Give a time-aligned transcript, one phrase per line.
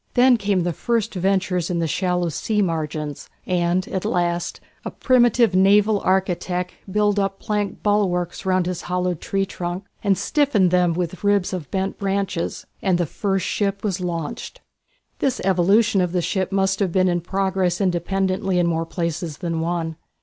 [0.15, 5.53] Then came the first ventures in the shallow sea margins, and at last a primitive
[5.53, 11.23] naval architect built up planked bulwarks round his hollowed tree trunk, and stiffened them with
[11.23, 14.61] ribs of bent branches, and the first ship was launched.
[15.19, 19.59] This evolution of the ship must have been in progress independently in more places than
[19.61, 19.97] one.